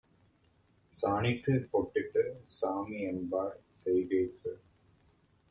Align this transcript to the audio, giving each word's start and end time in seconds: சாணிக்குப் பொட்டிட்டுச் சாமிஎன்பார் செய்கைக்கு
சாணிக்குப் 0.93 1.67
பொட்டிட்டுச் 1.71 2.41
சாமிஎன்பார் 2.57 3.55
செய்கைக்கு 3.75 4.53